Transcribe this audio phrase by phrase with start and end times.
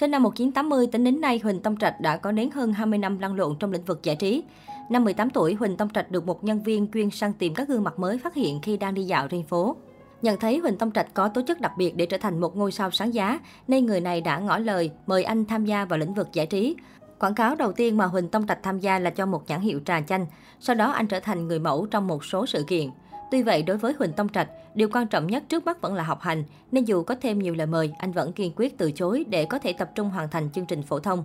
[0.00, 3.18] sinh năm 1980, tính đến nay, Huỳnh Tông Trạch đã có đến hơn 20 năm
[3.18, 4.42] lăn lộn trong lĩnh vực giải trí.
[4.90, 7.84] Năm 18 tuổi, Huỳnh Tông Trạch được một nhân viên chuyên săn tìm các gương
[7.84, 9.76] mặt mới phát hiện khi đang đi dạo trên phố.
[10.22, 12.72] Nhận thấy Huỳnh Tông Trạch có tố chất đặc biệt để trở thành một ngôi
[12.72, 16.14] sao sáng giá, nên người này đã ngỏ lời mời anh tham gia vào lĩnh
[16.14, 16.76] vực giải trí.
[17.18, 19.80] Quảng cáo đầu tiên mà Huỳnh Tông Trạch tham gia là cho một nhãn hiệu
[19.86, 20.26] trà chanh,
[20.60, 22.90] sau đó anh trở thành người mẫu trong một số sự kiện.
[23.30, 26.02] Tuy vậy, đối với Huỳnh Tông Trạch, điều quan trọng nhất trước mắt vẫn là
[26.02, 29.24] học hành, nên dù có thêm nhiều lời mời, anh vẫn kiên quyết từ chối
[29.28, 31.24] để có thể tập trung hoàn thành chương trình phổ thông.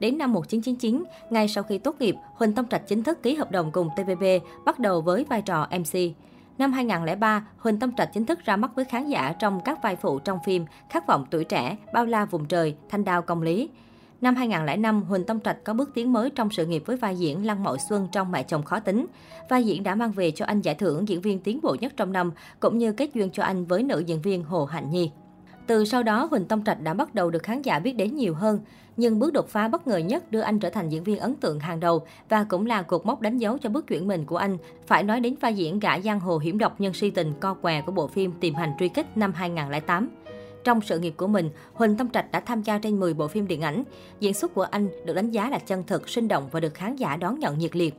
[0.00, 3.50] Đến năm 1999, ngay sau khi tốt nghiệp, Huỳnh Tông Trạch chính thức ký hợp
[3.50, 4.24] đồng cùng TVB,
[4.64, 5.98] bắt đầu với vai trò MC.
[6.58, 9.96] Năm 2003, Huỳnh Tông Trạch chính thức ra mắt với khán giả trong các vai
[9.96, 13.68] phụ trong phim Khát vọng tuổi trẻ, Bao la vùng trời, Thanh đao công lý.
[14.20, 17.46] Năm 2005, Huỳnh Tông Trạch có bước tiến mới trong sự nghiệp với vai diễn
[17.46, 19.06] Lăng Mậu Xuân trong Mẹ chồng khó tính.
[19.48, 22.12] Vai diễn đã mang về cho anh giải thưởng diễn viên tiến bộ nhất trong
[22.12, 25.10] năm, cũng như kết duyên cho anh với nữ diễn viên Hồ Hạnh Nhi.
[25.66, 28.34] Từ sau đó, Huỳnh Tông Trạch đã bắt đầu được khán giả biết đến nhiều
[28.34, 28.60] hơn.
[28.96, 31.60] Nhưng bước đột phá bất ngờ nhất đưa anh trở thành diễn viên ấn tượng
[31.60, 34.56] hàng đầu và cũng là cột mốc đánh dấu cho bước chuyển mình của anh.
[34.86, 37.80] Phải nói đến vai diễn gã giang hồ hiểm độc nhân si tình co què
[37.80, 40.08] của bộ phim Tìm hành truy kích năm 2008.
[40.66, 43.46] Trong sự nghiệp của mình, Huỳnh tâm Trạch đã tham gia trên 10 bộ phim
[43.46, 43.82] điện ảnh.
[44.20, 46.96] Diễn xuất của anh được đánh giá là chân thực, sinh động và được khán
[46.96, 47.94] giả đón nhận nhiệt liệt.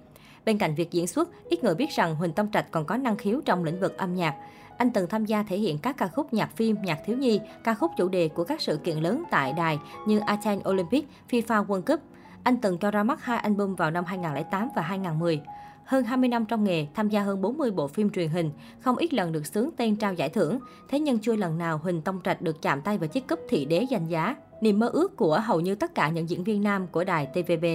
[0.45, 3.17] Bên cạnh việc diễn xuất, ít người biết rằng Huỳnh tâm Trạch còn có năng
[3.17, 4.35] khiếu trong lĩnh vực âm nhạc.
[4.77, 7.73] Anh từng tham gia thể hiện các ca khúc nhạc phim, nhạc thiếu nhi, ca
[7.73, 11.81] khúc chủ đề của các sự kiện lớn tại đài như Athens Olympic, FIFA World
[11.81, 11.99] Cup.
[12.43, 15.41] Anh từng cho ra mắt hai album vào năm 2008 và 2010.
[15.87, 19.13] Hơn 20 năm trong nghề, tham gia hơn 40 bộ phim truyền hình, không ít
[19.13, 20.59] lần được xướng tên trao giải thưởng.
[20.89, 23.65] Thế nhưng chưa lần nào Huỳnh Tông Trạch được chạm tay vào chiếc cúp thị
[23.65, 26.87] đế danh giá, niềm mơ ước của hầu như tất cả những diễn viên nam
[26.87, 27.65] của đài TVB.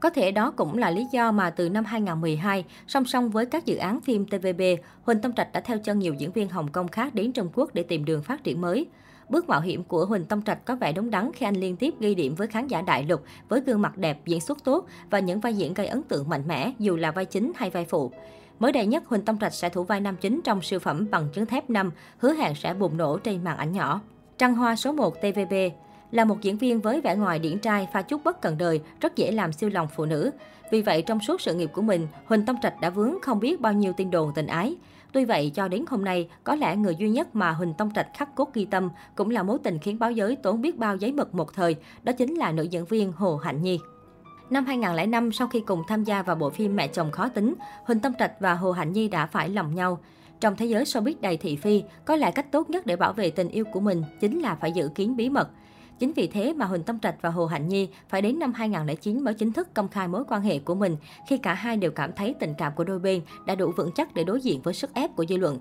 [0.00, 3.66] Có thể đó cũng là lý do mà từ năm 2012, song song với các
[3.66, 4.62] dự án phim TVB,
[5.02, 7.74] Huỳnh Tông Trạch đã theo chân nhiều diễn viên Hồng Kông khác đến Trung Quốc
[7.74, 8.86] để tìm đường phát triển mới.
[9.28, 11.94] Bước mạo hiểm của Huỳnh Tông Trạch có vẻ đúng đắn khi anh liên tiếp
[12.00, 15.18] ghi điểm với khán giả đại lục với gương mặt đẹp, diễn xuất tốt và
[15.18, 18.12] những vai diễn gây ấn tượng mạnh mẽ dù là vai chính hay vai phụ.
[18.58, 21.28] Mới đây nhất, Huỳnh Tông Trạch sẽ thủ vai nam chính trong siêu phẩm bằng
[21.32, 24.00] chứng thép 5, hứa hẹn sẽ bùng nổ trên màn ảnh nhỏ.
[24.38, 25.54] Trăng Hoa số 1 TVB
[26.10, 29.16] là một diễn viên với vẻ ngoài điển trai, pha chút bất cần đời, rất
[29.16, 30.30] dễ làm siêu lòng phụ nữ.
[30.70, 33.60] Vì vậy, trong suốt sự nghiệp của mình, Huỳnh Tông Trạch đã vướng không biết
[33.60, 34.76] bao nhiêu tin đồn tình ái.
[35.12, 38.08] Tuy vậy, cho đến hôm nay, có lẽ người duy nhất mà Huỳnh Tông Trạch
[38.14, 41.12] khắc cốt ghi tâm cũng là mối tình khiến báo giới tốn biết bao giấy
[41.12, 43.78] mực một thời, đó chính là nữ diễn viên Hồ Hạnh Nhi.
[44.50, 47.54] Năm 2005, sau khi cùng tham gia vào bộ phim Mẹ chồng khó tính,
[47.84, 49.98] Huỳnh Tông Trạch và Hồ Hạnh Nhi đã phải lòng nhau.
[50.40, 53.30] Trong thế giới showbiz đầy thị phi, có lẽ cách tốt nhất để bảo vệ
[53.30, 55.48] tình yêu của mình chính là phải giữ kín bí mật.
[55.98, 59.24] Chính vì thế mà Huỳnh Tông Trạch và Hồ Hạnh Nhi phải đến năm 2009
[59.24, 60.96] mới chính thức công khai mối quan hệ của mình
[61.28, 64.14] khi cả hai đều cảm thấy tình cảm của đôi bên đã đủ vững chắc
[64.14, 65.58] để đối diện với sức ép của dư luận.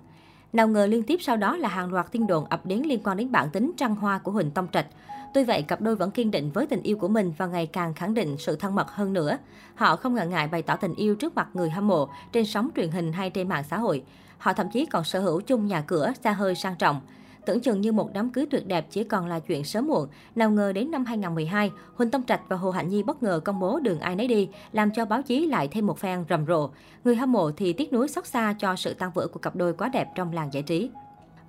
[0.54, 3.18] Nào ngờ liên tiếp sau đó là hàng loạt tin đồn ập đến liên quan
[3.18, 4.86] đến bản tính trăng hoa của Huỳnh Tông Trạch.
[5.34, 7.94] Tuy vậy, cặp đôi vẫn kiên định với tình yêu của mình và ngày càng
[7.94, 9.38] khẳng định sự thân mật hơn nữa.
[9.76, 12.70] Họ không ngần ngại bày tỏ tình yêu trước mặt người hâm mộ, trên sóng
[12.76, 14.04] truyền hình hay trên mạng xã hội.
[14.38, 17.02] Họ thậm chí còn sở hữu chung nhà cửa, xa hơi sang trọng.
[17.48, 20.08] Tưởng chừng như một đám cưới tuyệt đẹp chỉ còn là chuyện sớm muộn.
[20.36, 23.60] Nào ngờ đến năm 2012, Huỳnh Tông Trạch và Hồ Hạnh Nhi bất ngờ công
[23.60, 26.70] bố đường ai nấy đi, làm cho báo chí lại thêm một phen rầm rộ.
[27.04, 29.74] Người hâm mộ thì tiếc nuối xót xa cho sự tan vỡ của cặp đôi
[29.74, 30.90] quá đẹp trong làng giải trí.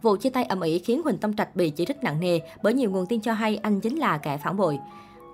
[0.03, 2.75] Vụ chia tay ầm ĩ khiến Huỳnh Tông Trạch bị chỉ trích nặng nề bởi
[2.75, 4.79] nhiều nguồn tin cho hay anh chính là kẻ phản bội.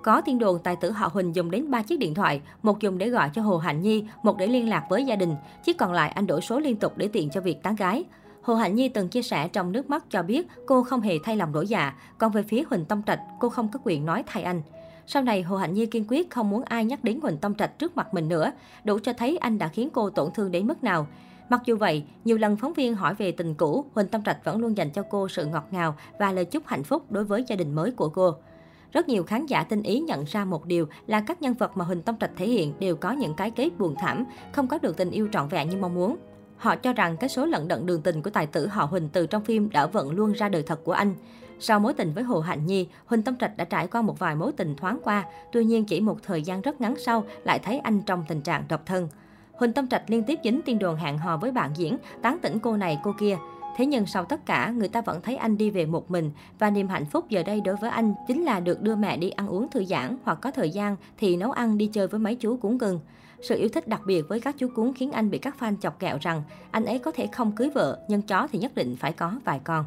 [0.02, 2.98] Có tin đồn tài tử họ Huỳnh dùng đến 3 chiếc điện thoại, một dùng
[2.98, 5.92] để gọi cho Hồ Hạnh Nhi, một để liên lạc với gia đình, chiếc còn
[5.92, 8.04] lại anh đổi số liên tục để tiện cho việc tán gái.
[8.44, 11.36] Hồ Hạnh Nhi từng chia sẻ trong nước mắt cho biết cô không hề thay
[11.36, 14.42] lòng đổi dạ, còn về phía Huỳnh Tông Trạch, cô không có quyền nói thay
[14.42, 14.62] anh.
[15.06, 17.78] Sau này, Hồ Hạnh Nhi kiên quyết không muốn ai nhắc đến Huỳnh Tông Trạch
[17.78, 18.52] trước mặt mình nữa,
[18.84, 21.06] đủ cho thấy anh đã khiến cô tổn thương đến mức nào.
[21.48, 24.58] Mặc dù vậy, nhiều lần phóng viên hỏi về tình cũ, Huỳnh Tông Trạch vẫn
[24.58, 27.56] luôn dành cho cô sự ngọt ngào và lời chúc hạnh phúc đối với gia
[27.56, 28.34] đình mới của cô.
[28.92, 31.84] Rất nhiều khán giả tinh ý nhận ra một điều là các nhân vật mà
[31.84, 34.96] Huỳnh Tông Trạch thể hiện đều có những cái kết buồn thảm, không có được
[34.96, 36.16] tình yêu trọn vẹn như mong muốn.
[36.64, 39.26] Họ cho rằng cái số lận đận đường tình của tài tử họ Huỳnh từ
[39.26, 41.14] trong phim đã vận luôn ra đời thật của anh.
[41.60, 44.34] Sau mối tình với Hồ Hạnh Nhi, Huỳnh Tâm Trạch đã trải qua một vài
[44.34, 47.78] mối tình thoáng qua, tuy nhiên chỉ một thời gian rất ngắn sau lại thấy
[47.78, 49.08] anh trong tình trạng độc thân.
[49.52, 52.58] Huỳnh Tâm Trạch liên tiếp dính tin đồn hẹn hò với bạn diễn, tán tỉnh
[52.58, 53.36] cô này cô kia.
[53.76, 56.70] Thế nhưng sau tất cả, người ta vẫn thấy anh đi về một mình và
[56.70, 59.48] niềm hạnh phúc giờ đây đối với anh chính là được đưa mẹ đi ăn
[59.48, 62.56] uống thư giãn hoặc có thời gian thì nấu ăn đi chơi với mấy chú
[62.56, 63.00] cuốn gừng.
[63.42, 65.98] Sự yêu thích đặc biệt với các chú cuốn khiến anh bị các fan chọc
[65.98, 69.12] kẹo rằng anh ấy có thể không cưới vợ, nhưng chó thì nhất định phải
[69.12, 69.84] có vài con.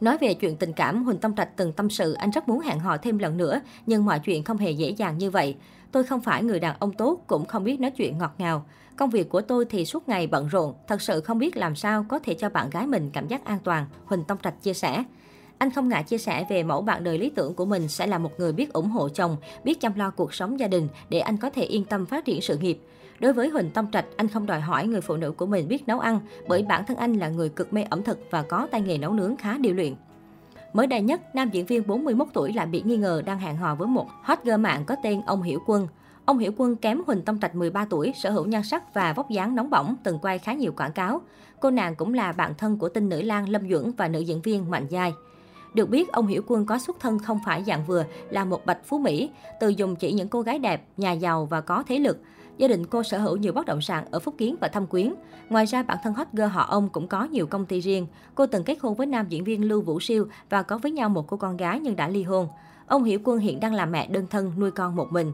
[0.00, 2.78] Nói về chuyện tình cảm, Huỳnh Tâm Trạch từng tâm sự anh rất muốn hẹn
[2.78, 5.56] hò thêm lần nữa, nhưng mọi chuyện không hề dễ dàng như vậy.
[5.92, 8.64] Tôi không phải người đàn ông tốt, cũng không biết nói chuyện ngọt ngào.
[8.96, 12.06] Công việc của tôi thì suốt ngày bận rộn, thật sự không biết làm sao
[12.08, 15.04] có thể cho bạn gái mình cảm giác an toàn, Huỳnh Tâm Trạch chia sẻ.
[15.58, 18.18] Anh không ngại chia sẻ về mẫu bạn đời lý tưởng của mình sẽ là
[18.18, 21.36] một người biết ủng hộ chồng, biết chăm lo cuộc sống gia đình để anh
[21.36, 22.78] có thể yên tâm phát triển sự nghiệp.
[23.20, 25.88] Đối với Huỳnh Tông Trạch, anh không đòi hỏi người phụ nữ của mình biết
[25.88, 28.80] nấu ăn, bởi bản thân anh là người cực mê ẩm thực và có tay
[28.80, 29.94] nghề nấu nướng khá điều luyện.
[30.72, 33.74] Mới đây nhất, nam diễn viên 41 tuổi lại bị nghi ngờ đang hẹn hò
[33.74, 35.88] với một hot girl mạng có tên ông Hiểu Quân.
[36.24, 39.30] Ông Hiểu Quân kém Huỳnh Tông Trạch 13 tuổi, sở hữu nhan sắc và vóc
[39.30, 41.20] dáng nóng bỏng, từng quay khá nhiều quảng cáo.
[41.60, 44.40] Cô nàng cũng là bạn thân của tinh nữ lang Lâm Duẩn và nữ diễn
[44.42, 45.12] viên Mạnh Giai.
[45.74, 48.84] Được biết, ông Hiểu Quân có xuất thân không phải dạng vừa, là một bạch
[48.84, 49.30] phú Mỹ,
[49.60, 52.18] từ dùng chỉ những cô gái đẹp, nhà giàu và có thế lực.
[52.58, 55.14] Gia đình cô sở hữu nhiều bất động sản ở Phúc Kiến và Thâm Quyến.
[55.48, 58.06] Ngoài ra, bản thân hot girl họ ông cũng có nhiều công ty riêng.
[58.34, 61.08] Cô từng kết hôn với nam diễn viên Lưu Vũ Siêu và có với nhau
[61.08, 62.48] một cô con gái nhưng đã ly hôn.
[62.86, 65.32] Ông Hiểu Quân hiện đang là mẹ đơn thân nuôi con một mình.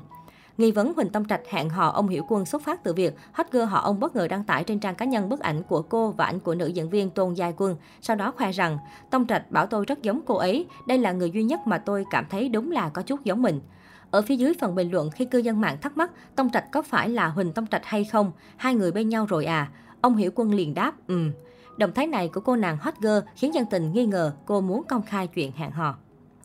[0.58, 3.46] Nghi vấn Huỳnh Tông Trạch hẹn hò ông Hiểu Quân xuất phát từ việc hot
[3.52, 6.10] girl họ ông bất ngờ đăng tải trên trang cá nhân bức ảnh của cô
[6.10, 7.76] và ảnh của nữ diễn viên Tôn Giai Quân.
[8.00, 8.78] Sau đó khoe rằng,
[9.10, 12.04] Tông Trạch bảo tôi rất giống cô ấy, đây là người duy nhất mà tôi
[12.10, 13.60] cảm thấy đúng là có chút giống mình.
[14.10, 16.82] Ở phía dưới phần bình luận khi cư dân mạng thắc mắc Tông Trạch có
[16.82, 19.70] phải là Huỳnh Tông Trạch hay không, hai người bên nhau rồi à?
[20.00, 21.32] Ông Hiểu Quân liền đáp, ừm.
[21.76, 24.82] Động thái này của cô nàng hot girl khiến dân tình nghi ngờ cô muốn
[24.88, 25.94] công khai chuyện hẹn hò.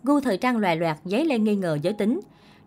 [0.03, 2.19] Gu thời trang loè loẹt dấy lên nghi ngờ giới tính.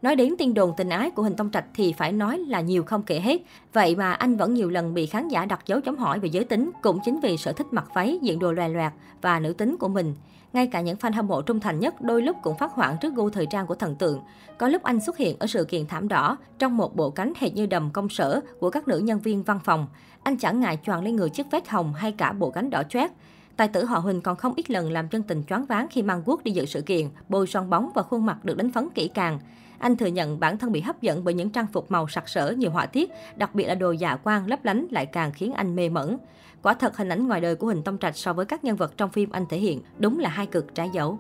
[0.03, 2.83] Nói đến tin đồn tình ái của Huỳnh Tông Trạch thì phải nói là nhiều
[2.83, 3.43] không kể hết.
[3.73, 6.45] Vậy mà anh vẫn nhiều lần bị khán giả đặt dấu chấm hỏi về giới
[6.45, 8.93] tính, cũng chính vì sở thích mặc váy, diện đồ loè loẹt
[9.23, 10.15] và nữ tính của mình.
[10.53, 13.15] Ngay cả những fan hâm mộ trung thành nhất đôi lúc cũng phát hoảng trước
[13.15, 14.21] gu thời trang của thần tượng.
[14.59, 17.55] Có lúc anh xuất hiện ở sự kiện thảm đỏ trong một bộ cánh hệt
[17.55, 19.87] như đầm công sở của các nữ nhân viên văn phòng.
[20.23, 23.11] Anh chẳng ngại choàng lên người chiếc vest hồng hay cả bộ cánh đỏ chót.
[23.57, 26.23] Tài tử họ Huỳnh còn không ít lần làm chân tình choáng váng khi mang
[26.27, 29.09] guốc đi dự sự kiện, bôi son bóng và khuôn mặt được đánh phấn kỹ
[29.15, 29.39] càng.
[29.79, 32.55] Anh thừa nhận bản thân bị hấp dẫn bởi những trang phục màu sặc sỡ
[32.59, 35.77] nhiều họa tiết, đặc biệt là đồ dạ quang lấp lánh lại càng khiến anh
[35.77, 36.17] mê mẩn.
[36.63, 38.97] Quả thật hình ảnh ngoài đời của Huỳnh Tông Trạch so với các nhân vật
[38.97, 41.19] trong phim anh thể hiện đúng là hai cực trái dấu.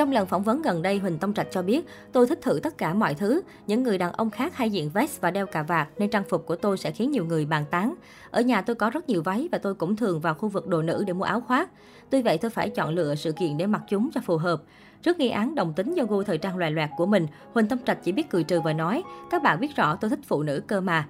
[0.00, 2.78] Trong lần phỏng vấn gần đây, Huỳnh Tông Trạch cho biết, tôi thích thử tất
[2.78, 3.40] cả mọi thứ.
[3.66, 6.46] Những người đàn ông khác hay diện vest và đeo cà vạt, nên trang phục
[6.46, 7.94] của tôi sẽ khiến nhiều người bàn tán.
[8.30, 10.82] Ở nhà tôi có rất nhiều váy và tôi cũng thường vào khu vực đồ
[10.82, 11.70] nữ để mua áo khoác.
[12.10, 14.62] Tuy vậy tôi phải chọn lựa sự kiện để mặc chúng cho phù hợp.
[15.02, 17.84] Trước nghi án đồng tính do gu thời trang loài loẹt của mình, Huỳnh Tông
[17.84, 20.62] Trạch chỉ biết cười trừ và nói, các bạn biết rõ tôi thích phụ nữ
[20.66, 21.06] cơ mà.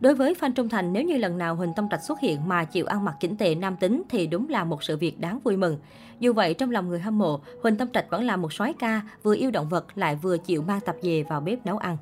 [0.00, 2.64] Đối với Phan trung thành, nếu như lần nào Huỳnh Tông Trạch xuất hiện mà
[2.64, 5.56] chịu ăn mặc chỉnh tề nam tính thì đúng là một sự việc đáng vui
[5.56, 5.78] mừng.
[6.20, 9.02] Dù vậy, trong lòng người hâm mộ, Huỳnh Tông Trạch vẫn là một soái ca,
[9.22, 11.96] vừa yêu động vật lại vừa chịu mang tập về vào bếp nấu ăn.